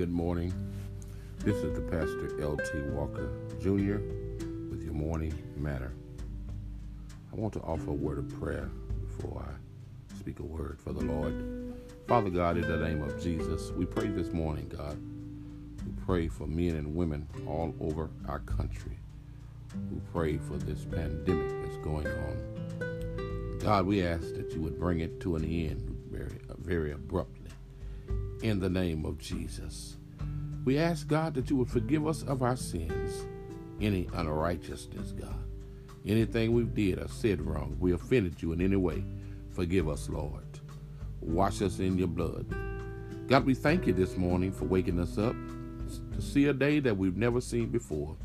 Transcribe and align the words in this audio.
good 0.00 0.10
morning. 0.10 0.50
This 1.40 1.56
is 1.56 1.74
the 1.74 1.82
Pastor 1.82 2.40
L.T. 2.40 2.70
Walker 2.92 3.34
Jr. 3.60 3.98
with 4.70 4.82
your 4.82 4.94
morning 4.94 5.34
matter. 5.58 5.92
I 7.30 7.36
want 7.36 7.52
to 7.52 7.60
offer 7.60 7.90
a 7.90 7.92
word 7.92 8.16
of 8.16 8.40
prayer 8.40 8.70
before 9.06 9.44
I 9.46 10.16
speak 10.18 10.38
a 10.38 10.42
word 10.42 10.78
for 10.82 10.94
the 10.94 11.04
Lord. 11.04 11.74
Father 12.08 12.30
God, 12.30 12.56
in 12.56 12.62
the 12.62 12.78
name 12.78 13.02
of 13.02 13.22
Jesus, 13.22 13.72
we 13.72 13.84
pray 13.84 14.06
this 14.06 14.32
morning, 14.32 14.72
God. 14.74 14.96
We 15.84 15.92
pray 16.06 16.28
for 16.28 16.46
men 16.46 16.76
and 16.76 16.96
women 16.96 17.28
all 17.46 17.74
over 17.78 18.08
our 18.26 18.40
country. 18.40 18.98
We 19.92 20.00
pray 20.14 20.38
for 20.38 20.56
this 20.56 20.82
pandemic 20.86 21.62
that's 21.62 21.76
going 21.84 22.06
on. 22.06 23.58
God, 23.58 23.84
we 23.84 24.02
ask 24.02 24.32
that 24.32 24.50
you 24.54 24.62
would 24.62 24.80
bring 24.80 25.00
it 25.00 25.20
to 25.20 25.36
an 25.36 25.44
end 25.44 25.94
very, 26.10 26.40
very 26.56 26.92
abruptly 26.92 27.39
in 28.42 28.60
the 28.60 28.68
name 28.68 29.04
of 29.04 29.18
Jesus. 29.18 29.96
We 30.64 30.78
ask 30.78 31.06
God 31.06 31.34
that 31.34 31.50
you 31.50 31.56
would 31.56 31.70
forgive 31.70 32.06
us 32.06 32.22
of 32.22 32.42
our 32.42 32.56
sins, 32.56 33.26
any 33.80 34.08
unrighteousness, 34.14 35.12
God. 35.12 35.34
Anything 36.06 36.52
we've 36.52 36.74
did 36.74 36.98
or 36.98 37.08
said 37.08 37.40
wrong, 37.42 37.76
we 37.78 37.92
offended 37.92 38.40
you 38.40 38.52
in 38.52 38.60
any 38.60 38.76
way, 38.76 39.04
forgive 39.50 39.88
us, 39.88 40.08
Lord. 40.08 40.44
Wash 41.20 41.60
us 41.60 41.78
in 41.78 41.98
your 41.98 42.08
blood. 42.08 42.46
God, 43.28 43.44
we 43.44 43.54
thank 43.54 43.86
you 43.86 43.92
this 43.92 44.16
morning 44.16 44.52
for 44.52 44.64
waking 44.64 44.98
us 44.98 45.18
up 45.18 45.36
to 46.12 46.22
see 46.22 46.46
a 46.46 46.52
day 46.52 46.80
that 46.80 46.96
we've 46.96 47.16
never 47.16 47.40
seen 47.40 47.68
before. 47.68 48.16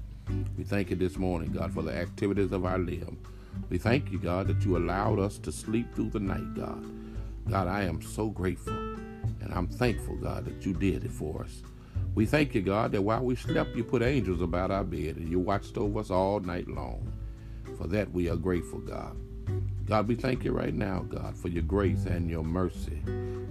We 0.57 0.63
thank 0.63 0.89
you 0.89 0.95
this 0.95 1.17
morning, 1.17 1.51
God, 1.51 1.73
for 1.73 1.83
the 1.83 1.93
activities 1.93 2.51
of 2.51 2.65
our 2.65 2.79
limb. 2.79 3.17
We 3.69 3.77
thank 3.77 4.11
you, 4.11 4.19
God, 4.19 4.47
that 4.47 4.63
you 4.65 4.77
allowed 4.77 5.19
us 5.19 5.37
to 5.39 5.51
sleep 5.51 5.93
through 5.93 6.09
the 6.09 6.19
night, 6.19 6.53
God. 6.55 6.83
God, 7.49 7.67
I 7.67 7.83
am 7.83 8.01
so 8.01 8.29
grateful. 8.29 8.95
And 9.45 9.53
I'm 9.53 9.67
thankful, 9.67 10.15
God, 10.15 10.45
that 10.45 10.65
you 10.65 10.73
did 10.73 11.05
it 11.05 11.11
for 11.11 11.43
us. 11.43 11.61
We 12.15 12.25
thank 12.25 12.55
you, 12.55 12.61
God, 12.61 12.91
that 12.93 13.01
while 13.01 13.23
we 13.23 13.35
slept, 13.35 13.75
you 13.75 13.83
put 13.83 14.01
angels 14.01 14.41
about 14.41 14.71
our 14.71 14.83
bed 14.83 15.17
and 15.17 15.29
you 15.29 15.39
watched 15.39 15.77
over 15.77 15.99
us 15.99 16.09
all 16.09 16.39
night 16.39 16.67
long. 16.67 17.11
For 17.77 17.87
that, 17.87 18.11
we 18.11 18.29
are 18.29 18.35
grateful, 18.35 18.79
God. 18.79 19.15
God, 19.85 20.07
we 20.07 20.15
thank 20.15 20.43
you 20.43 20.51
right 20.51 20.73
now, 20.73 21.05
God, 21.07 21.37
for 21.37 21.49
your 21.49 21.63
grace 21.63 22.05
and 22.05 22.29
your 22.29 22.43
mercy. 22.43 23.01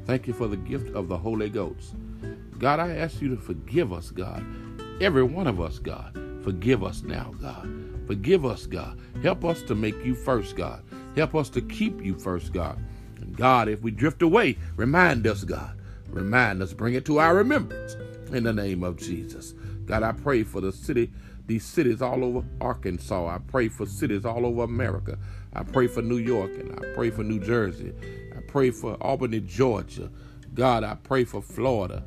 Thank 0.04 0.26
you 0.26 0.32
for 0.32 0.48
the 0.48 0.56
gift 0.56 0.94
of 0.94 1.08
the 1.08 1.16
Holy 1.16 1.48
Ghost. 1.48 1.94
God, 2.58 2.80
I 2.80 2.96
ask 2.96 3.22
you 3.22 3.28
to 3.34 3.40
forgive 3.40 3.92
us, 3.92 4.10
God. 4.10 4.44
Every 5.00 5.22
one 5.22 5.46
of 5.46 5.60
us, 5.60 5.78
God. 5.78 6.18
Forgive 6.42 6.82
us 6.82 7.02
now, 7.02 7.32
God. 7.40 7.68
Forgive 8.06 8.44
us, 8.44 8.66
God. 8.66 8.98
Help 9.22 9.44
us 9.44 9.62
to 9.62 9.74
make 9.74 10.04
you 10.04 10.14
first, 10.14 10.56
God. 10.56 10.82
Help 11.16 11.34
us 11.34 11.48
to 11.50 11.62
keep 11.62 12.04
you 12.04 12.18
first, 12.18 12.52
God. 12.52 12.78
And 13.20 13.36
God, 13.36 13.68
if 13.68 13.82
we 13.82 13.90
drift 13.90 14.22
away, 14.22 14.58
remind 14.76 15.26
us, 15.26 15.44
God. 15.44 15.78
Remind 16.14 16.62
us, 16.62 16.72
bring 16.72 16.94
it 16.94 17.04
to 17.06 17.18
our 17.18 17.34
remembrance 17.34 17.96
in 18.32 18.44
the 18.44 18.52
name 18.52 18.84
of 18.84 18.96
Jesus. 18.96 19.52
God, 19.84 20.04
I 20.04 20.12
pray 20.12 20.44
for 20.44 20.60
the 20.60 20.70
city, 20.70 21.10
these 21.46 21.64
cities 21.64 22.00
all 22.00 22.22
over 22.24 22.46
Arkansas. 22.60 23.26
I 23.26 23.38
pray 23.38 23.68
for 23.68 23.84
cities 23.84 24.24
all 24.24 24.46
over 24.46 24.62
America. 24.62 25.18
I 25.54 25.64
pray 25.64 25.88
for 25.88 26.02
New 26.02 26.18
York 26.18 26.52
and 26.52 26.72
I 26.78 26.94
pray 26.94 27.10
for 27.10 27.24
New 27.24 27.40
Jersey. 27.40 27.92
I 28.36 28.40
pray 28.42 28.70
for 28.70 28.94
Albany, 29.02 29.40
Georgia. 29.40 30.08
God, 30.54 30.84
I 30.84 30.94
pray 30.94 31.24
for 31.24 31.42
Florida 31.42 32.04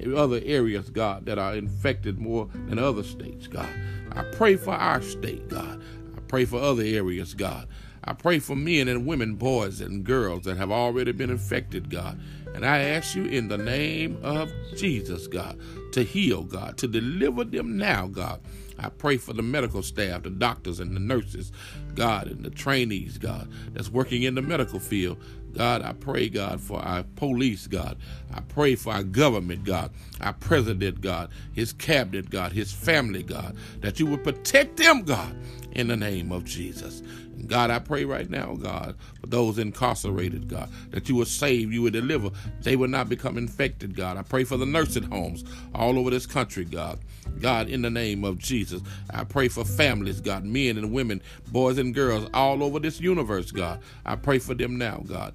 and 0.00 0.14
other 0.14 0.40
areas, 0.42 0.88
God, 0.88 1.26
that 1.26 1.38
are 1.38 1.54
infected 1.54 2.18
more 2.18 2.48
than 2.66 2.78
other 2.78 3.02
states, 3.02 3.46
God. 3.46 3.68
I 4.12 4.22
pray 4.22 4.56
for 4.56 4.72
our 4.72 5.02
state, 5.02 5.48
God. 5.50 5.82
I 6.16 6.20
pray 6.28 6.46
for 6.46 6.56
other 6.56 6.82
areas, 6.82 7.34
God. 7.34 7.68
I 8.02 8.14
pray 8.14 8.38
for 8.38 8.56
men 8.56 8.88
and 8.88 9.06
women, 9.06 9.34
boys 9.34 9.80
and 9.80 10.02
girls 10.02 10.44
that 10.44 10.56
have 10.56 10.70
already 10.70 11.12
been 11.12 11.30
infected, 11.30 11.90
God. 11.90 12.18
And 12.54 12.64
I 12.64 12.78
ask 12.78 13.16
you 13.16 13.24
in 13.24 13.48
the 13.48 13.58
name 13.58 14.18
of 14.22 14.50
Jesus, 14.76 15.26
God, 15.26 15.58
to 15.92 16.04
heal, 16.04 16.44
God, 16.44 16.78
to 16.78 16.86
deliver 16.86 17.44
them 17.44 17.76
now, 17.76 18.06
God. 18.06 18.40
I 18.78 18.88
pray 18.88 19.16
for 19.16 19.32
the 19.32 19.42
medical 19.42 19.82
staff, 19.82 20.22
the 20.22 20.30
doctors 20.30 20.80
and 20.80 20.94
the 20.94 21.00
nurses, 21.00 21.52
God, 21.94 22.28
and 22.28 22.44
the 22.44 22.50
trainees, 22.50 23.18
God, 23.18 23.48
that's 23.72 23.90
working 23.90 24.22
in 24.22 24.34
the 24.34 24.42
medical 24.42 24.80
field. 24.80 25.18
God, 25.54 25.82
I 25.82 25.92
pray, 25.92 26.28
God, 26.28 26.60
for 26.60 26.80
our 26.80 27.04
police, 27.16 27.66
God. 27.66 27.96
I 28.32 28.40
pray 28.40 28.74
for 28.74 28.92
our 28.92 29.04
government, 29.04 29.64
God, 29.64 29.90
our 30.20 30.32
president, 30.32 31.00
God, 31.00 31.30
his 31.52 31.72
cabinet, 31.72 32.30
God, 32.30 32.52
his 32.52 32.72
family, 32.72 33.22
God, 33.22 33.56
that 33.80 34.00
you 34.00 34.06
would 34.06 34.24
protect 34.24 34.76
them, 34.76 35.02
God, 35.02 35.34
in 35.72 35.88
the 35.88 35.96
name 35.96 36.32
of 36.32 36.44
Jesus. 36.44 37.00
And 37.36 37.48
God, 37.48 37.70
I 37.70 37.78
pray 37.78 38.04
right 38.04 38.28
now, 38.28 38.54
God, 38.54 38.96
for 39.20 39.26
those 39.26 39.58
incarcerated, 39.58 40.48
God, 40.48 40.70
that 40.90 41.08
you 41.08 41.16
would 41.16 41.28
save, 41.28 41.72
you 41.72 41.82
would 41.82 41.92
deliver, 41.92 42.30
they 42.62 42.76
would 42.76 42.90
not 42.90 43.08
become 43.08 43.38
infected, 43.38 43.96
God. 43.96 44.16
I 44.16 44.22
pray 44.22 44.44
for 44.44 44.56
the 44.56 44.66
nursing 44.66 45.04
homes 45.04 45.44
all 45.74 45.98
over 45.98 46.10
this 46.10 46.26
country, 46.26 46.64
God. 46.64 46.98
God, 47.40 47.68
in 47.68 47.82
the 47.82 47.90
name 47.90 48.24
of 48.24 48.38
Jesus, 48.38 48.82
I 49.10 49.24
pray 49.24 49.48
for 49.48 49.64
families, 49.64 50.20
God, 50.20 50.44
men 50.44 50.78
and 50.78 50.92
women, 50.92 51.22
boys 51.48 51.78
and 51.78 51.94
girls 51.94 52.28
all 52.34 52.62
over 52.62 52.78
this 52.78 53.00
universe, 53.00 53.50
God. 53.50 53.80
I 54.04 54.16
pray 54.16 54.38
for 54.38 54.54
them 54.54 54.78
now, 54.78 55.02
God. 55.06 55.34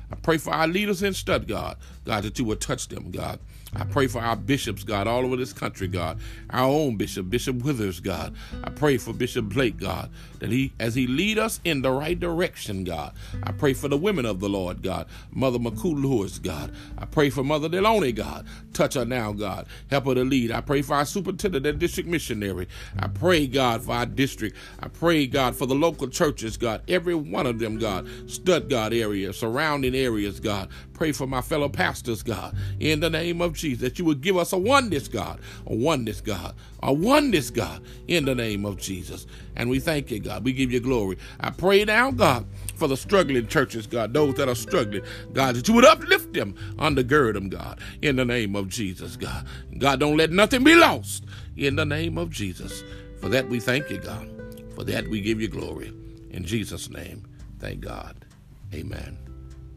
I 0.11 0.15
pray 0.15 0.37
for 0.37 0.53
our 0.53 0.67
leaders 0.67 1.03
in 1.03 1.13
Stuttgart, 1.13 1.77
God, 2.05 2.23
that 2.23 2.37
you 2.37 2.45
would 2.45 2.61
touch 2.61 2.87
them, 2.87 3.11
God. 3.11 3.39
I 3.73 3.85
pray 3.85 4.07
for 4.07 4.19
our 4.19 4.35
bishops, 4.35 4.83
God, 4.83 5.07
all 5.07 5.23
over 5.23 5.37
this 5.37 5.53
country, 5.53 5.87
God. 5.87 6.19
Our 6.49 6.67
own 6.67 6.97
bishop, 6.97 7.29
Bishop 7.29 7.63
Withers, 7.63 8.01
God. 8.01 8.35
I 8.65 8.69
pray 8.69 8.97
for 8.97 9.13
Bishop 9.13 9.45
Blake, 9.45 9.77
God, 9.77 10.09
that 10.39 10.49
he, 10.51 10.73
as 10.77 10.93
he 10.93 11.07
lead 11.07 11.39
us 11.39 11.61
in 11.63 11.81
the 11.81 11.91
right 11.91 12.19
direction, 12.19 12.83
God. 12.83 13.13
I 13.43 13.53
pray 13.53 13.71
for 13.73 13.87
the 13.87 13.95
women 13.95 14.25
of 14.25 14.41
the 14.41 14.49
Lord, 14.49 14.83
God. 14.83 15.07
Mother 15.31 15.57
McCoo 15.57 15.95
Lewis, 16.01 16.37
God. 16.37 16.73
I 16.97 17.05
pray 17.05 17.29
for 17.29 17.45
Mother 17.45 17.69
Deloney, 17.69 18.13
God. 18.13 18.45
Touch 18.73 18.95
her 18.95 19.05
now, 19.05 19.31
God. 19.31 19.67
Help 19.89 20.05
her 20.05 20.15
to 20.15 20.23
lead. 20.25 20.51
I 20.51 20.59
pray 20.59 20.81
for 20.81 20.95
our 20.95 21.05
superintendent 21.05 21.65
and 21.65 21.79
district 21.79 22.09
missionary. 22.09 22.67
I 22.99 23.07
pray, 23.07 23.47
God, 23.47 23.83
for 23.83 23.93
our 23.93 24.05
district. 24.05 24.57
I 24.81 24.89
pray, 24.89 25.27
God, 25.27 25.55
for 25.55 25.65
the 25.65 25.75
local 25.75 26.09
churches, 26.09 26.57
God. 26.57 26.81
Every 26.89 27.15
one 27.15 27.47
of 27.47 27.59
them, 27.59 27.79
God. 27.79 28.05
Stuttgart 28.29 28.91
area, 28.91 29.31
surrounding 29.31 29.95
areas, 30.01 30.39
God. 30.39 30.69
Pray 30.93 31.11
for 31.11 31.27
my 31.27 31.41
fellow 31.41 31.69
pastors, 31.69 32.23
God. 32.23 32.55
In 32.79 32.99
the 32.99 33.09
name 33.09 33.41
of 33.41 33.53
Jesus, 33.53 33.81
that 33.81 33.99
you 33.99 34.05
would 34.05 34.21
give 34.21 34.37
us 34.37 34.53
a 34.53 34.57
oneness, 34.57 35.07
God, 35.07 35.39
a 35.65 35.73
oneness, 35.73 36.21
God, 36.21 36.55
a 36.83 36.93
oneness, 36.93 37.49
God, 37.49 37.83
in 38.07 38.25
the 38.25 38.35
name 38.35 38.65
of 38.65 38.77
Jesus. 38.77 39.25
And 39.55 39.69
we 39.69 39.79
thank 39.79 40.11
you, 40.11 40.19
God. 40.19 40.43
We 40.43 40.53
give 40.53 40.71
you 40.71 40.79
glory. 40.79 41.17
I 41.39 41.51
pray 41.51 41.85
now, 41.85 42.11
God, 42.11 42.45
for 42.75 42.87
the 42.87 42.97
struggling 42.97 43.47
churches, 43.47 43.87
God, 43.87 44.13
those 44.13 44.35
that 44.35 44.49
are 44.49 44.55
struggling, 44.55 45.03
God, 45.33 45.55
that 45.55 45.67
you 45.67 45.73
would 45.75 45.85
uplift 45.85 46.33
them, 46.33 46.55
undergird 46.77 47.33
them, 47.33 47.49
God, 47.49 47.79
in 48.01 48.15
the 48.15 48.25
name 48.25 48.55
of 48.55 48.67
Jesus, 48.69 49.15
God. 49.15 49.45
God, 49.77 49.99
don't 49.99 50.17
let 50.17 50.31
nothing 50.31 50.63
be 50.63 50.75
lost 50.75 51.25
in 51.55 51.75
the 51.75 51.85
name 51.85 52.17
of 52.17 52.29
Jesus. 52.29 52.83
For 53.19 53.29
that 53.29 53.47
we 53.49 53.59
thank 53.59 53.89
you, 53.89 53.99
God. 53.99 54.27
For 54.75 54.83
that 54.85 55.07
we 55.07 55.21
give 55.21 55.39
you 55.39 55.47
glory. 55.47 55.93
In 56.31 56.43
Jesus' 56.43 56.89
name, 56.89 57.23
thank 57.59 57.81
God. 57.81 58.25
Amen 58.73 59.30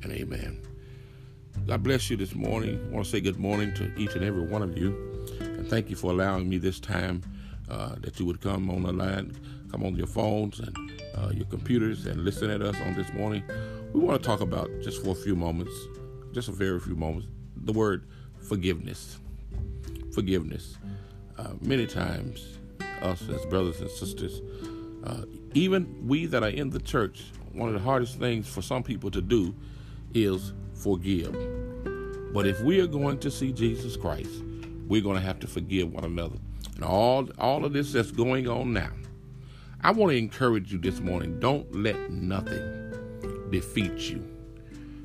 and 0.05 0.13
amen. 0.13 0.61
God 1.67 1.83
bless 1.83 2.11
you 2.11 2.17
this 2.17 2.35
morning. 2.35 2.79
I 2.89 2.95
want 2.95 3.07
to 3.07 3.11
say 3.11 3.21
good 3.21 3.39
morning 3.39 3.73
to 3.75 3.91
each 3.97 4.15
and 4.15 4.23
every 4.23 4.43
one 4.43 4.63
of 4.63 4.77
you. 4.77 4.89
And 5.41 5.67
thank 5.67 5.89
you 5.89 5.97
for 5.97 6.11
allowing 6.11 6.49
me 6.49 6.59
this 6.59 6.79
time 6.79 7.23
uh, 7.71 7.95
that 8.01 8.21
you 8.21 8.27
would 8.27 8.43
come 8.43 8.69
on 8.69 8.83
the 8.83 8.93
line, 8.93 9.35
come 9.71 9.83
on 9.83 9.97
your 9.97 10.07
phones 10.07 10.61
and 10.61 10.93
uh, 11.17 11.31
your 11.33 11.47
computers 11.47 12.05
and 12.05 12.23
listen 12.23 12.51
at 12.51 12.61
us 12.61 12.77
on 12.83 12.95
this 12.95 13.11
morning. 13.15 13.43
We 13.95 14.01
want 14.01 14.23
to 14.23 14.27
talk 14.27 14.41
about 14.41 14.69
just 14.83 15.03
for 15.03 15.13
a 15.13 15.15
few 15.15 15.35
moments, 15.35 15.73
just 16.33 16.49
a 16.49 16.53
very 16.53 16.79
few 16.81 16.97
moments, 16.97 17.29
the 17.57 17.73
word 17.73 18.07
forgiveness. 18.43 19.19
Forgiveness. 20.13 20.77
Uh, 21.39 21.53
many 21.63 21.87
times, 21.87 22.59
us 23.01 23.27
as 23.31 23.47
brothers 23.47 23.81
and 23.81 23.91
sisters, 23.91 24.43
uh, 25.05 25.23
even 25.55 26.07
we 26.07 26.27
that 26.27 26.43
are 26.43 26.51
in 26.51 26.69
the 26.69 26.81
church, 26.81 27.25
one 27.53 27.69
of 27.69 27.75
the 27.75 27.81
hardest 27.81 28.19
things 28.19 28.47
for 28.47 28.61
some 28.61 28.83
people 28.83 29.11
to 29.11 29.23
do 29.23 29.55
is 30.15 30.53
forgive. 30.73 31.33
But 32.33 32.47
if 32.47 32.61
we 32.61 32.81
are 32.81 32.87
going 32.87 33.19
to 33.19 33.31
see 33.31 33.53
Jesus 33.53 33.97
Christ, 33.97 34.43
we're 34.87 35.03
going 35.03 35.17
to 35.17 35.23
have 35.23 35.39
to 35.41 35.47
forgive 35.47 35.93
one 35.93 36.05
another. 36.05 36.37
And 36.77 36.85
all 36.85 37.29
all 37.39 37.65
of 37.65 37.73
this 37.73 37.93
that's 37.93 38.11
going 38.11 38.49
on 38.49 38.73
now, 38.73 38.91
I 39.83 39.93
want 39.93 40.13
to 40.13 40.17
encourage 40.17 40.73
you 40.73 40.79
this 40.79 41.01
morning. 41.01 41.39
Don't 41.39 41.73
let 41.75 42.11
nothing 42.11 43.51
defeat 43.51 43.99
you. 44.11 44.29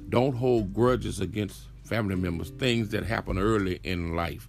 Don't 0.09 0.35
hold 0.35 0.73
grudges 0.73 1.19
against 1.19 1.67
family 1.83 2.15
members, 2.15 2.49
things 2.51 2.89
that 2.89 3.03
happened 3.03 3.39
early 3.39 3.79
in 3.83 4.15
life 4.15 4.47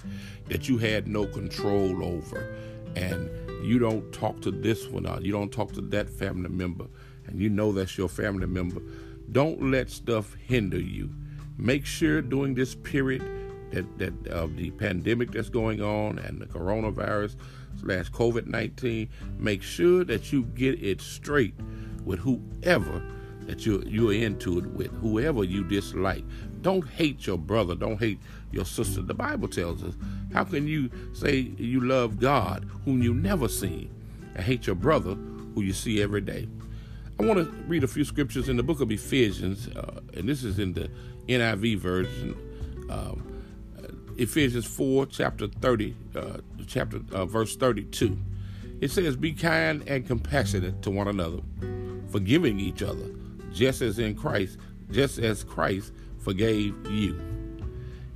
that 0.48 0.68
you 0.68 0.78
had 0.78 1.08
no 1.08 1.26
control 1.26 2.04
over. 2.04 2.56
And 2.96 3.30
you 3.64 3.78
don't 3.78 4.10
talk 4.12 4.40
to 4.42 4.50
this 4.50 4.86
one 4.88 5.06
or 5.06 5.20
you 5.20 5.32
don't 5.32 5.52
talk 5.52 5.72
to 5.72 5.80
that 5.80 6.08
family 6.08 6.48
member, 6.48 6.86
and 7.26 7.40
you 7.40 7.48
know 7.48 7.72
that's 7.72 7.96
your 7.98 8.08
family 8.08 8.46
member. 8.46 8.80
Don't 9.32 9.70
let 9.70 9.90
stuff 9.90 10.34
hinder 10.34 10.80
you. 10.80 11.10
Make 11.56 11.86
sure 11.86 12.22
during 12.22 12.54
this 12.54 12.74
period 12.74 13.22
that, 13.72 13.98
that 13.98 14.26
of 14.28 14.56
the 14.56 14.70
pandemic 14.72 15.30
that's 15.30 15.48
going 15.48 15.80
on 15.80 16.18
and 16.18 16.40
the 16.40 16.46
coronavirus 16.46 17.36
slash 17.80 18.10
COVID 18.10 18.46
19, 18.46 19.08
make 19.38 19.62
sure 19.62 20.04
that 20.04 20.32
you 20.32 20.44
get 20.44 20.82
it 20.82 21.00
straight 21.00 21.54
with 22.04 22.18
whoever 22.18 23.02
that 23.46 23.66
you 23.66 23.82
you're 23.86 24.12
into 24.12 24.58
it 24.58 24.66
with, 24.66 24.92
whoever 25.00 25.44
you 25.44 25.64
dislike. 25.64 26.24
Don't 26.62 26.86
hate 26.86 27.26
your 27.26 27.38
brother. 27.38 27.74
Don't 27.74 27.98
hate 27.98 28.20
your 28.52 28.64
sister. 28.64 29.02
The 29.02 29.14
Bible 29.14 29.48
tells 29.48 29.82
us, 29.82 29.94
how 30.32 30.44
can 30.44 30.66
you 30.66 30.90
say 31.12 31.52
you 31.56 31.80
love 31.80 32.20
God 32.20 32.68
whom 32.84 33.02
you 33.02 33.14
never 33.14 33.48
seen 33.48 33.90
and 34.34 34.44
hate 34.44 34.66
your 34.66 34.76
brother 34.76 35.14
who 35.54 35.62
you 35.62 35.72
see 35.72 36.02
every 36.02 36.20
day? 36.20 36.48
I 37.20 37.22
want 37.22 37.38
to 37.38 37.44
read 37.66 37.84
a 37.84 37.86
few 37.86 38.06
scriptures 38.06 38.48
in 38.48 38.56
the 38.56 38.62
book 38.62 38.80
of 38.80 38.90
Ephesians, 38.90 39.68
uh, 39.76 40.00
and 40.14 40.26
this 40.26 40.42
is 40.42 40.58
in 40.58 40.72
the 40.72 40.90
NIV 41.28 41.76
version. 41.76 42.34
Um, 42.88 43.42
Ephesians 44.16 44.64
4, 44.64 45.04
chapter 45.04 45.46
30, 45.46 45.96
uh, 46.16 46.38
chapter 46.66 47.02
uh, 47.12 47.26
verse 47.26 47.56
32. 47.56 48.16
It 48.80 48.90
says, 48.90 49.16
Be 49.16 49.34
kind 49.34 49.86
and 49.86 50.06
compassionate 50.06 50.80
to 50.80 50.90
one 50.90 51.08
another, 51.08 51.40
forgiving 52.08 52.58
each 52.58 52.82
other, 52.82 53.10
just 53.52 53.82
as 53.82 53.98
in 53.98 54.14
Christ, 54.14 54.56
just 54.90 55.18
as 55.18 55.44
Christ 55.44 55.92
forgave 56.20 56.74
you. 56.90 57.16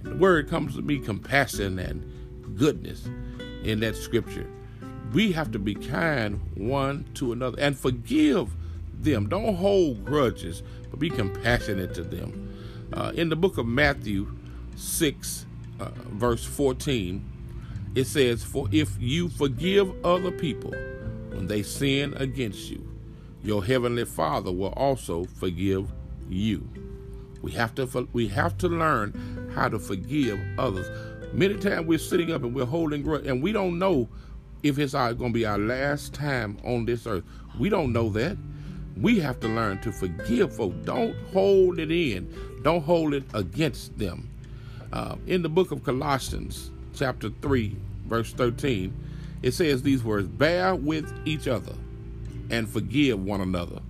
And 0.03 0.13
the 0.13 0.17
word 0.17 0.49
comes 0.49 0.77
to 0.77 0.83
me 0.83 0.99
compassion 0.99 1.79
and 1.79 2.57
goodness 2.57 3.07
in 3.65 3.81
that 3.81 3.97
scripture. 3.97 4.51
We 5.13 5.31
have 5.33 5.51
to 5.51 5.59
be 5.59 5.75
kind 5.75 6.41
one 6.55 7.05
to 7.17 7.33
another 7.33 7.61
and 7.61 7.79
forgive 7.79 8.49
them. 9.05 9.29
Don't 9.29 9.55
hold 9.55 10.05
grudges, 10.05 10.63
but 10.91 10.99
be 10.99 11.11
compassionate 11.11 11.95
to 11.95 12.03
them. 12.03 12.57
Uh, 12.93 13.13
in 13.15 13.29
the 13.29 13.37
book 13.37 13.59
of 13.59 13.67
Matthew 13.67 14.35
6, 14.77 15.47
uh, 15.81 15.89
verse 16.11 16.45
14, 16.45 17.25
it 17.95 18.07
says, 18.07 18.43
For 18.43 18.69
if 18.73 18.97
you 19.01 19.29
forgive 19.29 20.05
other 20.05 20.31
people 20.31 20.73
when 21.31 21.47
they 21.47 21.63
sin 21.63 22.15
against 22.15 22.71
you, 22.71 22.89
your 23.43 23.65
heavenly 23.65 24.05
Father 24.05 24.51
will 24.51 24.73
also 24.73 25.25
forgive 25.25 25.93
you. 26.29 26.69
We 27.43 27.53
have 27.53 27.75
to 27.75 28.09
we 28.15 28.27
have 28.29 28.57
to 28.59 28.69
learn 28.69 29.51
how 29.55 29.69
to 29.69 29.79
forgive 29.79 30.41
others. 30.59 30.87
Many 31.35 31.57
times 31.57 31.87
we're 31.87 31.99
sitting 31.99 32.33
up 32.33 32.43
and 32.43 32.55
we're 32.55 32.65
holding 32.65 33.03
grudge, 33.03 33.27
and 33.27 33.43
we 33.43 33.53
don't 33.53 33.79
know 33.79 34.09
if 34.63 34.79
it's 34.79 34.95
going 34.95 35.19
to 35.19 35.29
be 35.31 35.45
our 35.45 35.59
last 35.59 36.15
time 36.15 36.57
on 36.65 36.87
this 36.87 37.07
earth. 37.07 37.25
We 37.59 37.69
don't 37.69 37.93
know 37.93 38.09
that. 38.11 38.39
We 39.01 39.19
have 39.21 39.41
to 39.41 39.49
learn 39.49 39.81
to 39.81 39.93
forgive 39.93 40.55
folks. 40.55 40.77
Don't 40.85 41.17
hold 41.33 41.79
it 41.79 41.91
in. 41.91 42.33
Don't 42.63 42.83
hold 42.83 43.15
it 43.15 43.25
against 43.35 43.99
them. 43.99 44.31
Uh, 44.93 45.17
in 45.27 45.43
the 45.43 45.49
book 45.49 45.73
of 45.73 45.83
Colossians, 45.83 46.71
chapter 46.95 47.31
3, 47.43 47.77
verse 48.07 48.33
13, 48.33 48.95
it 49.43 49.53
says 49.53 49.83
these 49.83 50.05
words 50.05 50.29
Bear 50.29 50.75
with 50.75 51.13
each 51.25 51.49
other 51.49 51.75
and 52.51 52.69
forgive 52.69 53.23
one 53.23 53.41
another. 53.41 53.81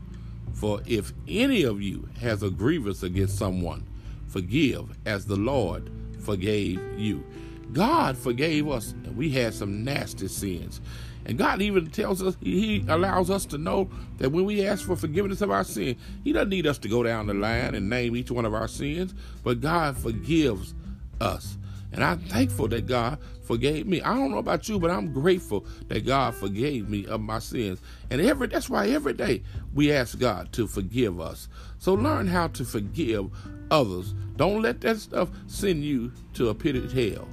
For 0.55 0.81
if 0.87 1.12
any 1.29 1.65
of 1.65 1.83
you 1.83 2.09
has 2.21 2.43
a 2.43 2.51
grievance 2.51 3.03
against 3.03 3.37
someone, 3.37 3.85
forgive 4.29 4.97
as 5.05 5.27
the 5.27 5.37
Lord 5.37 5.91
forgave 6.21 6.81
you. 6.99 7.25
God 7.73 8.17
forgave 8.17 8.69
us, 8.69 8.93
and 9.05 9.17
we 9.17 9.31
had 9.31 9.53
some 9.53 9.85
nasty 9.85 10.29
sins. 10.29 10.81
And 11.26 11.38
God 11.38 11.62
even 11.62 11.91
tells 11.91 12.23
us, 12.23 12.37
He 12.41 12.85
allows 12.88 13.31
us 13.31 13.47
to 13.47 13.59
know 13.59 13.91
that 14.19 14.31
when 14.31 14.44
we 14.44 14.67
ask 14.67 14.87
for 14.87 14.97
forgiveness 14.97 15.41
of 15.41 15.50
our 15.50 15.65
sin, 15.65 15.97
He 16.23 16.32
doesn't 16.32 16.50
need 16.50 16.67
us 16.67 16.79
to 16.79 16.88
go 16.88 17.03
down 17.03 17.26
the 17.26 17.35
line 17.35 17.75
and 17.75 17.88
name 17.88 18.17
each 18.17 18.31
one 18.31 18.44
of 18.44 18.55
our 18.55 18.69
sins, 18.69 19.15
but 19.43 19.61
God 19.61 19.97
forgives 19.97 20.75
us. 21.21 21.56
And 21.93 22.03
I'm 22.03 22.19
thankful 22.19 22.67
that 22.69 22.87
God 22.87 23.19
forgave 23.44 23.87
me. 23.87 24.03
I 24.03 24.15
don't 24.15 24.32
know 24.32 24.38
about 24.38 24.69
you, 24.69 24.81
but 24.81 24.91
I'm 24.91 25.12
grateful 25.12 25.65
that 25.88 26.05
God 26.05 26.35
forgave 26.35 26.88
me 26.88 27.06
of 27.06 27.21
my 27.21 27.38
sins. 27.38 27.81
And 28.11 28.20
every 28.20 28.49
that's 28.49 28.69
why 28.69 28.88
every 28.88 29.12
day 29.12 29.43
we 29.73 29.93
ask 29.93 30.19
God 30.19 30.53
to 30.55 30.67
forgive 30.67 31.20
us. 31.20 31.49
So 31.79 31.94
learn 31.94 32.27
how 32.27 32.49
to 32.49 32.65
forgive 32.65 33.31
others. 33.70 34.12
Don't 34.37 34.61
let 34.61 34.81
that 34.81 34.99
stuff 34.99 35.31
send 35.47 35.85
you 35.85 36.11
to 36.35 36.49
a 36.49 36.55
pit 36.55 36.75
of 36.75 36.93
hell. 36.93 37.29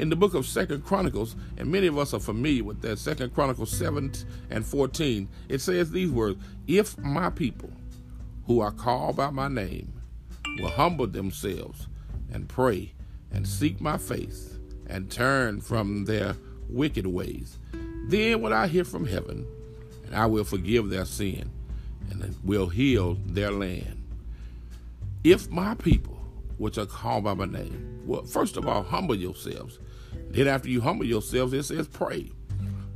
In 0.00 0.08
the 0.08 0.16
book 0.16 0.32
of 0.32 0.46
Second 0.46 0.82
Chronicles, 0.82 1.36
and 1.58 1.70
many 1.70 1.86
of 1.86 1.98
us 1.98 2.14
are 2.14 2.20
familiar 2.20 2.64
with 2.64 2.80
that, 2.80 2.98
Second 2.98 3.34
Chronicles 3.34 3.70
7 3.70 4.10
and 4.48 4.64
14, 4.64 5.28
it 5.50 5.60
says 5.60 5.90
these 5.90 6.10
words 6.10 6.42
If 6.66 6.96
my 6.96 7.28
people 7.28 7.70
who 8.46 8.60
are 8.60 8.72
called 8.72 9.16
by 9.16 9.28
my 9.28 9.48
name 9.48 9.92
will 10.58 10.70
humble 10.70 11.06
themselves 11.06 11.86
and 12.32 12.48
pray 12.48 12.94
and 13.30 13.46
seek 13.46 13.78
my 13.78 13.98
face 13.98 14.58
and 14.86 15.10
turn 15.10 15.60
from 15.60 16.06
their 16.06 16.34
wicked 16.70 17.06
ways. 17.06 17.58
Then 18.06 18.40
will 18.40 18.54
I 18.54 18.68
hear 18.68 18.84
from 18.84 19.06
heaven, 19.06 19.46
and 20.06 20.16
I 20.16 20.24
will 20.24 20.44
forgive 20.44 20.88
their 20.88 21.04
sin 21.04 21.50
and 22.10 22.34
will 22.42 22.68
heal 22.68 23.18
their 23.26 23.50
land. 23.50 24.02
If 25.24 25.50
my 25.50 25.74
people, 25.74 26.18
which 26.56 26.78
are 26.78 26.86
called 26.86 27.24
by 27.24 27.34
my 27.34 27.44
name, 27.44 28.00
well, 28.06 28.24
first 28.24 28.56
of 28.56 28.66
all, 28.66 28.82
humble 28.82 29.14
yourselves. 29.14 29.78
Then 30.30 30.48
after 30.48 30.68
you 30.68 30.80
humble 30.80 31.06
yourselves, 31.06 31.52
it 31.52 31.64
says 31.64 31.88
pray. 31.88 32.30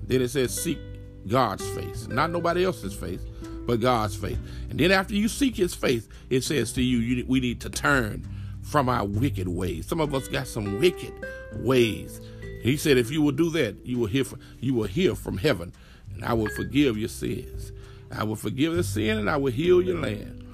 Then 0.06 0.22
it 0.22 0.28
says 0.28 0.54
seek 0.54 0.78
God's 1.26 1.66
face, 1.70 2.06
not 2.08 2.30
nobody 2.30 2.64
else's 2.64 2.94
face, 2.94 3.20
but 3.66 3.80
God's 3.80 4.16
face. 4.16 4.38
And 4.70 4.78
then 4.78 4.90
after 4.92 5.14
you 5.14 5.28
seek 5.28 5.56
His 5.56 5.74
face, 5.74 6.08
it 6.30 6.42
says 6.42 6.72
to 6.74 6.82
you, 6.82 6.98
you 6.98 7.24
we 7.26 7.40
need 7.40 7.60
to 7.62 7.70
turn 7.70 8.28
from 8.62 8.88
our 8.88 9.04
wicked 9.04 9.48
ways. 9.48 9.86
Some 9.86 10.00
of 10.00 10.14
us 10.14 10.28
got 10.28 10.46
some 10.46 10.78
wicked 10.78 11.12
ways. 11.54 12.20
He 12.62 12.76
said, 12.76 12.96
if 12.96 13.10
you 13.10 13.20
will 13.20 13.32
do 13.32 13.50
that, 13.50 13.84
you 13.84 13.98
will 13.98 14.06
hear 14.06 14.24
from, 14.24 14.40
you 14.60 14.74
will 14.74 14.86
hear 14.86 15.14
from 15.14 15.36
heaven, 15.36 15.72
and 16.14 16.24
I 16.24 16.32
will 16.32 16.48
forgive 16.48 16.96
your 16.96 17.08
sins. 17.08 17.72
I 18.10 18.24
will 18.24 18.36
forgive 18.36 18.74
the 18.74 18.84
sin, 18.84 19.18
and 19.18 19.28
I 19.28 19.36
will 19.36 19.52
heal 19.52 19.82
your 19.82 19.98
land. 19.98 20.46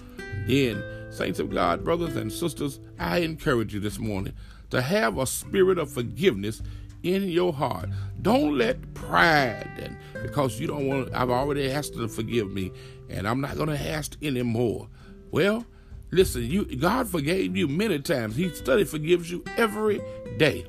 Then, 0.47 0.83
saints 1.11 1.39
of 1.39 1.51
God, 1.51 1.85
brothers 1.85 2.17
and 2.17 2.33
sisters, 2.33 2.81
I 2.99 3.19
encourage 3.19 3.75
you 3.75 3.81
this 3.81 3.99
morning 3.99 4.33
to 4.71 4.81
have 4.81 5.19
a 5.19 5.27
spirit 5.27 5.79
of 5.79 5.93
forgiveness 5.93 6.63
in 7.03 7.29
your 7.29 7.53
heart. 7.53 7.89
Don't 8.23 8.57
let 8.57 8.95
pride 8.95 9.71
and 9.79 9.97
because 10.23 10.61
you 10.61 10.67
don't 10.67 10.87
want 10.87 11.15
I've 11.15 11.31
already 11.31 11.71
asked 11.71 11.95
to 11.95 12.09
forgive 12.09 12.51
me 12.51 12.73
and 13.09 13.27
I'm 13.27 13.41
not 13.41 13.57
going 13.57 13.71
to 13.71 13.91
ask 13.91 14.17
anymore. 14.23 14.89
Well, 15.31 15.65
Listen, 16.13 16.43
you 16.51 16.65
God 16.65 17.09
forgave 17.09 17.57
you 17.57 17.69
many 17.69 18.01
times. 18.01 18.35
He 18.37 18.49
study 18.51 18.85
forgives 18.85 19.31
you 19.31 19.45
every 19.57 20.01
day. 20.39 20.67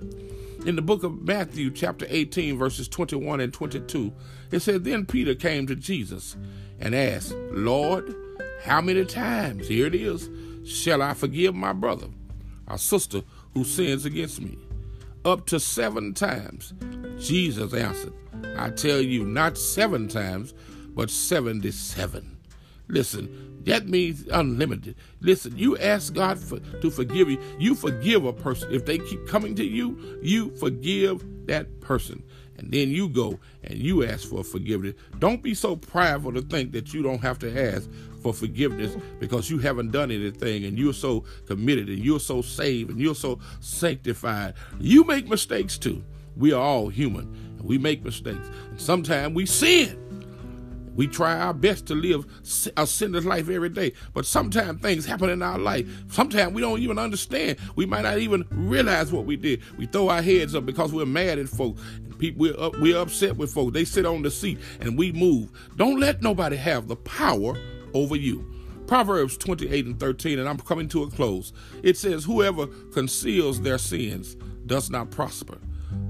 In 0.65 0.75
the 0.75 0.83
book 0.83 1.03
of 1.03 1.23
Matthew, 1.23 1.71
chapter 1.71 2.05
18, 2.07 2.57
verses 2.57 2.87
21 2.87 3.39
and 3.39 3.51
22, 3.51 4.13
it 4.51 4.59
said, 4.59 4.83
Then 4.83 5.07
Peter 5.07 5.33
came 5.33 5.65
to 5.65 5.75
Jesus 5.75 6.37
and 6.79 6.93
asked, 6.93 7.33
Lord, 7.49 8.15
how 8.61 8.79
many 8.81 9.03
times, 9.05 9.67
here 9.67 9.87
it 9.87 9.95
is, 9.95 10.29
shall 10.63 11.01
I 11.01 11.15
forgive 11.15 11.55
my 11.55 11.73
brother, 11.73 12.07
our 12.67 12.77
sister 12.77 13.23
who 13.53 13.63
sins 13.63 14.05
against 14.05 14.41
me? 14.41 14.57
Up 15.25 15.45
to 15.47 15.59
seven 15.59 16.13
times. 16.13 16.73
Jesus 17.19 17.73
answered, 17.73 18.13
I 18.57 18.69
tell 18.71 18.99
you, 18.99 19.23
not 19.23 19.57
seven 19.57 20.07
times, 20.07 20.53
but 20.95 21.09
77. 21.09 22.37
Listen, 22.87 23.61
that 23.65 23.87
means 23.87 24.27
unlimited. 24.31 24.95
Listen, 25.21 25.57
you 25.57 25.77
ask 25.77 26.13
God 26.13 26.39
for, 26.39 26.59
to 26.59 26.89
forgive 26.89 27.29
you. 27.29 27.39
You 27.59 27.75
forgive 27.75 28.25
a 28.25 28.33
person. 28.33 28.73
If 28.73 28.85
they 28.85 28.97
keep 28.97 29.27
coming 29.27 29.55
to 29.55 29.63
you, 29.63 30.19
you 30.21 30.49
forgive 30.57 31.23
that 31.47 31.79
person. 31.79 32.23
And 32.61 32.71
then 32.71 32.91
you 32.91 33.09
go 33.09 33.39
and 33.63 33.77
you 33.79 34.05
ask 34.05 34.29
for 34.29 34.43
forgiveness. 34.43 34.93
Don't 35.17 35.41
be 35.41 35.55
so 35.55 35.75
prideful 35.75 36.31
to 36.33 36.41
think 36.41 36.71
that 36.73 36.93
you 36.93 37.01
don't 37.01 37.21
have 37.21 37.39
to 37.39 37.73
ask 37.75 37.89
for 38.21 38.33
forgiveness 38.33 38.95
because 39.19 39.49
you 39.49 39.57
haven't 39.57 39.91
done 39.91 40.11
anything 40.11 40.65
and 40.65 40.77
you're 40.77 40.93
so 40.93 41.25
committed 41.47 41.89
and 41.89 41.99
you're 41.99 42.19
so 42.19 42.43
saved 42.43 42.91
and 42.91 42.99
you're 42.99 43.15
so 43.15 43.39
sanctified. 43.61 44.53
You 44.79 45.03
make 45.05 45.27
mistakes 45.27 45.77
too. 45.79 46.03
We 46.37 46.53
are 46.53 46.61
all 46.61 46.89
human. 46.89 47.57
We 47.63 47.79
make 47.79 48.03
mistakes. 48.03 48.47
And 48.69 48.79
sometimes 48.79 49.33
we 49.35 49.47
sin. 49.47 50.00
We 50.95 51.07
try 51.07 51.39
our 51.39 51.53
best 51.53 51.87
to 51.87 51.95
live 51.95 52.25
a 52.77 52.85
sinless 52.85 53.25
life 53.25 53.49
every 53.49 53.69
day, 53.69 53.93
but 54.13 54.25
sometimes 54.25 54.81
things 54.81 55.05
happen 55.05 55.29
in 55.29 55.41
our 55.41 55.57
life. 55.57 55.87
Sometimes 56.09 56.53
we 56.53 56.61
don't 56.61 56.79
even 56.79 56.99
understand. 56.99 57.57
We 57.75 57.85
might 57.85 58.01
not 58.01 58.17
even 58.17 58.45
realize 58.51 59.11
what 59.11 59.25
we 59.25 59.37
did. 59.37 59.61
We 59.77 59.85
throw 59.85 60.09
our 60.09 60.21
heads 60.21 60.55
up 60.55 60.65
because 60.65 60.91
we're 60.93 61.05
mad 61.05 61.39
at 61.39 61.47
folks. 61.47 61.81
People, 62.17 62.41
we're, 62.41 62.59
up, 62.59 62.77
we're 62.79 62.97
upset 62.97 63.37
with 63.37 63.53
folks. 63.53 63.73
They 63.73 63.85
sit 63.85 64.05
on 64.05 64.21
the 64.21 64.31
seat 64.31 64.59
and 64.79 64.97
we 64.97 65.11
move. 65.11 65.51
Don't 65.77 65.99
let 65.99 66.21
nobody 66.21 66.57
have 66.57 66.87
the 66.87 66.97
power 66.97 67.57
over 67.93 68.15
you. 68.15 68.45
Proverbs 68.87 69.37
28 69.37 69.85
and 69.85 69.99
13, 69.99 70.37
and 70.37 70.49
I'm 70.49 70.57
coming 70.57 70.89
to 70.89 71.03
a 71.03 71.09
close. 71.09 71.53
It 71.81 71.97
says, 71.97 72.25
Whoever 72.25 72.67
conceals 72.93 73.61
their 73.61 73.77
sins 73.77 74.35
does 74.65 74.89
not 74.89 75.11
prosper, 75.11 75.57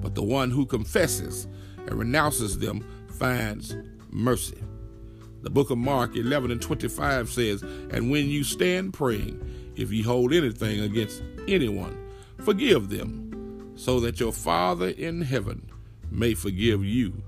but 0.02 0.16
the 0.16 0.24
one 0.24 0.50
who 0.50 0.66
confesses 0.66 1.48
and 1.78 1.94
renounces 1.94 2.58
them 2.58 2.84
finds 3.20 3.76
mercy. 4.12 4.62
The 5.42 5.50
book 5.50 5.72
of 5.72 5.78
Mark 5.78 6.16
11 6.16 6.52
and 6.52 6.62
25 6.62 7.30
says, 7.30 7.64
And 7.64 8.12
when 8.12 8.28
you 8.28 8.44
stand 8.44 8.94
praying, 8.94 9.74
if 9.76 9.92
you 9.92 10.04
hold 10.04 10.34
anything 10.34 10.82
against 10.82 11.24
anyone, 11.48 11.98
forgive 12.44 12.90
them, 12.90 13.74
so 13.76 14.00
that 14.02 14.20
your 14.20 14.32
Father 14.32 14.90
in 14.90 15.22
heaven 15.22 15.70
may 16.12 16.34
forgive 16.34 16.84
you 16.86 17.24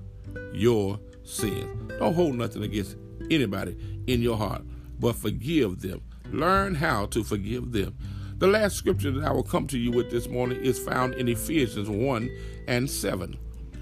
your 0.54 1.00
sins. 1.24 1.92
Don't 2.00 2.14
hold 2.14 2.36
nothing 2.36 2.64
against 2.64 2.98
anybody 3.32 3.78
in 4.08 4.22
your 4.22 4.38
heart. 4.38 4.64
but 5.00 5.16
forgive 5.16 5.82
them. 5.82 6.02
Learn 6.32 6.76
how 6.76 7.08
to 7.08 7.24
forgive 7.24 7.72
them. 7.72 7.98
The 8.38 8.48
last 8.48 8.76
scripture 8.76 9.12
that 9.12 9.26
I 9.26 9.32
will 9.32 9.44
come 9.44 9.68
to 9.68 9.78
you 9.78 9.92
with 9.92 10.12
this 10.12 10.30
morning 10.30 10.64
is 10.64 10.80
found 10.80 11.16
in 11.16 11.28
Ephesians 11.28 11.90
1 11.90 12.30
and 12.68 12.90
7. 12.90 13.38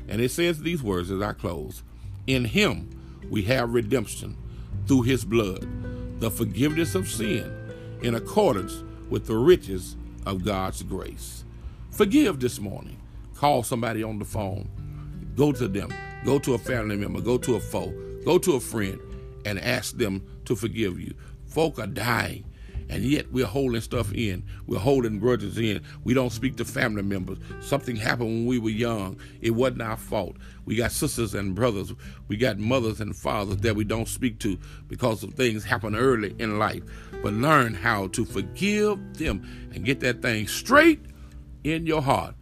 And 0.07 0.21
it 0.21 0.31
says 0.31 0.59
these 0.59 0.81
words 0.81 1.11
as 1.11 1.21
I 1.21 1.33
close 1.33 1.83
In 2.27 2.45
him 2.45 2.89
we 3.29 3.43
have 3.43 3.73
redemption 3.73 4.37
through 4.87 5.03
his 5.03 5.25
blood, 5.25 5.67
the 6.19 6.29
forgiveness 6.29 6.95
of 6.95 7.09
sin, 7.09 7.51
in 8.01 8.15
accordance 8.15 8.83
with 9.09 9.25
the 9.25 9.35
riches 9.35 9.95
of 10.25 10.45
God's 10.45 10.83
grace. 10.83 11.43
Forgive 11.91 12.39
this 12.39 12.59
morning. 12.59 12.97
Call 13.35 13.63
somebody 13.63 14.03
on 14.03 14.19
the 14.19 14.25
phone. 14.25 14.69
Go 15.35 15.51
to 15.51 15.67
them. 15.67 15.93
Go 16.23 16.37
to 16.39 16.53
a 16.53 16.57
family 16.57 16.95
member. 16.95 17.21
Go 17.21 17.37
to 17.39 17.55
a 17.55 17.59
foe. 17.59 17.93
Go 18.23 18.37
to 18.37 18.53
a 18.53 18.59
friend 18.59 18.99
and 19.45 19.59
ask 19.59 19.97
them 19.97 20.23
to 20.45 20.55
forgive 20.55 20.99
you. 20.99 21.13
Folk 21.47 21.79
are 21.79 21.87
dying 21.87 22.45
and 22.89 23.03
yet 23.03 23.31
we're 23.31 23.45
holding 23.45 23.81
stuff 23.81 24.13
in. 24.13 24.43
We're 24.67 24.79
holding 24.79 25.19
grudges 25.19 25.57
in. 25.57 25.81
We 26.03 26.13
don't 26.13 26.31
speak 26.31 26.57
to 26.57 26.65
family 26.65 27.01
members. 27.01 27.37
Something 27.59 27.95
happened 27.95 28.29
when 28.29 28.45
we 28.45 28.59
were 28.59 28.69
young. 28.69 29.19
It 29.41 29.51
wasn't 29.51 29.81
our 29.81 29.97
fault. 29.97 30.37
We 30.65 30.75
got 30.75 30.91
sisters 30.91 31.33
and 31.33 31.55
brothers. 31.55 31.93
We 32.27 32.37
got 32.37 32.57
mothers 32.57 33.01
and 33.01 33.15
fathers 33.15 33.57
that 33.57 33.75
we 33.75 33.83
don't 33.83 34.07
speak 34.07 34.39
to 34.39 34.57
because 34.87 35.23
of 35.23 35.33
things 35.33 35.63
happen 35.63 35.95
early 35.95 36.35
in 36.39 36.59
life. 36.59 36.83
But 37.23 37.33
learn 37.33 37.73
how 37.73 38.07
to 38.07 38.25
forgive 38.25 39.17
them 39.17 39.69
and 39.73 39.85
get 39.85 39.99
that 40.01 40.21
thing 40.21 40.47
straight 40.47 41.01
in 41.63 41.85
your 41.85 42.01
heart 42.01 42.35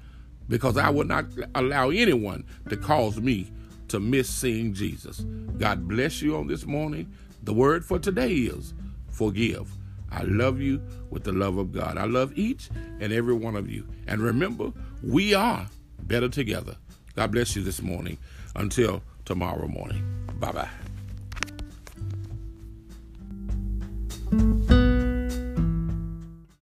because 0.47 0.77
I 0.77 0.89
will 0.89 1.05
not 1.05 1.25
allow 1.55 1.89
anyone 1.89 2.43
to 2.69 2.75
cause 2.75 3.19
me 3.19 3.51
to 3.89 3.99
miss 3.99 4.29
seeing 4.29 4.73
Jesus. 4.73 5.19
God 5.57 5.87
bless 5.87 6.21
you 6.21 6.37
on 6.37 6.47
this 6.47 6.65
morning. 6.65 7.11
The 7.43 7.53
word 7.53 7.85
for 7.85 7.99
today 7.99 8.33
is 8.33 8.73
forgive. 9.09 9.71
I 10.11 10.23
love 10.23 10.59
you 10.59 10.81
with 11.09 11.23
the 11.23 11.31
love 11.31 11.57
of 11.57 11.71
God. 11.71 11.97
I 11.97 12.05
love 12.05 12.37
each 12.37 12.69
and 12.99 13.13
every 13.13 13.33
one 13.33 13.55
of 13.55 13.69
you. 13.69 13.87
And 14.07 14.21
remember, 14.21 14.71
we 15.03 15.33
are 15.33 15.67
better 16.03 16.29
together. 16.29 16.75
God 17.15 17.31
bless 17.31 17.55
you 17.55 17.63
this 17.63 17.81
morning. 17.81 18.17
Until 18.55 19.03
tomorrow 19.25 19.67
morning. 19.67 20.03
Bye 20.39 20.51
bye. 20.51 20.69